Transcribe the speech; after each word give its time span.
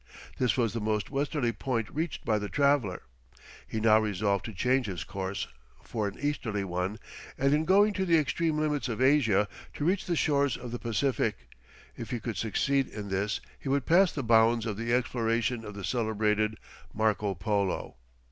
This 0.39 0.57
was 0.57 0.73
the 0.73 0.81
most 0.81 1.11
westerly 1.11 1.51
point 1.51 1.87
reached 1.91 2.25
by 2.25 2.39
the 2.39 2.49
traveller; 2.49 3.03
he 3.67 3.79
now 3.79 3.99
resolved 3.99 4.43
to 4.45 4.51
change 4.51 4.87
his 4.87 5.03
course 5.03 5.47
for 5.83 6.07
an 6.07 6.17
easterly 6.19 6.63
one, 6.63 6.97
and 7.37 7.53
in 7.53 7.65
going 7.65 7.93
to 7.93 8.05
the 8.07 8.17
extreme 8.17 8.57
limits 8.57 8.89
of 8.89 8.99
Asia, 8.99 9.47
to 9.75 9.85
reach 9.85 10.07
the 10.07 10.15
shores 10.15 10.57
of 10.57 10.71
the 10.71 10.79
Pacific: 10.79 11.47
if 11.95 12.09
he 12.09 12.19
could 12.19 12.37
succeed 12.37 12.87
in 12.87 13.09
this 13.09 13.41
he 13.59 13.69
would 13.69 13.85
pass 13.85 14.11
the 14.11 14.23
bounds 14.23 14.65
of 14.65 14.75
the 14.75 14.91
explorations 14.91 15.63
of 15.65 15.75
the 15.75 15.83
celebrated 15.83 16.57
Marco 16.95 17.35
Polo. 17.35 17.97